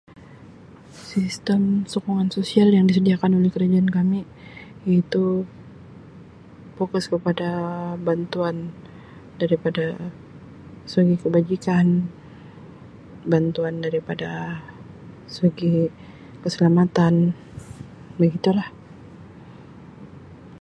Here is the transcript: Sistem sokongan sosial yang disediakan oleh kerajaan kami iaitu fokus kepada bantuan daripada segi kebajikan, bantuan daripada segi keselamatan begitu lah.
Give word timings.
Sistem 1.11 1.61
sokongan 1.91 2.29
sosial 2.37 2.69
yang 2.77 2.85
disediakan 2.89 3.35
oleh 3.37 3.51
kerajaan 3.53 3.89
kami 3.97 4.21
iaitu 4.89 5.25
fokus 6.77 7.05
kepada 7.13 7.49
bantuan 8.07 8.55
daripada 9.41 9.85
segi 10.93 11.15
kebajikan, 11.23 11.85
bantuan 13.31 13.75
daripada 13.85 14.31
segi 15.35 15.77
keselamatan 16.41 17.13
begitu 18.21 18.49
lah. 18.59 18.67